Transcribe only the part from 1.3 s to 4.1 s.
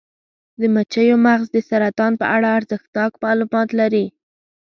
د سرطان په اړه ارزښتناک معلومات لري.